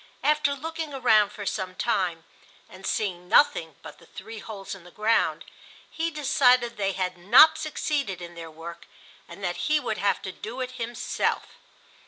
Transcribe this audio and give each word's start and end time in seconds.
After 0.23 0.55
looking 0.55 0.95
around 0.95 1.29
for 1.31 1.45
some 1.45 1.75
time, 1.75 2.23
and 2.67 2.87
seeing 2.87 3.29
nothing 3.29 3.75
but 3.83 3.99
the 3.99 4.07
three 4.07 4.39
holes 4.39 4.73
in 4.73 4.83
the 4.83 4.89
ground, 4.89 5.45
he 5.91 6.09
decided 6.09 6.71
that 6.71 6.77
they 6.77 6.93
had 6.93 7.19
not 7.19 7.59
succeeded 7.59 8.19
in 8.19 8.33
their 8.33 8.49
work 8.49 8.87
and 9.27 9.43
that 9.43 9.67
he 9.69 9.79
would 9.79 9.99
have 9.99 10.19
to 10.23 10.31
do 10.31 10.59
it 10.59 10.71
himself. 10.71 11.45